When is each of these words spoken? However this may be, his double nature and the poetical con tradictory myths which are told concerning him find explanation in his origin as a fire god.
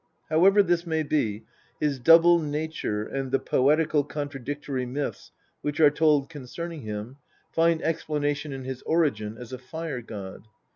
However 0.31 0.63
this 0.63 0.87
may 0.87 1.03
be, 1.03 1.45
his 1.79 1.99
double 1.99 2.39
nature 2.39 3.03
and 3.05 3.29
the 3.29 3.37
poetical 3.37 4.03
con 4.03 4.29
tradictory 4.29 4.87
myths 4.87 5.31
which 5.61 5.79
are 5.79 5.91
told 5.91 6.27
concerning 6.27 6.81
him 6.81 7.17
find 7.51 7.83
explanation 7.83 8.51
in 8.51 8.63
his 8.63 8.81
origin 8.81 9.37
as 9.37 9.53
a 9.53 9.59
fire 9.59 10.01
god. 10.01 10.47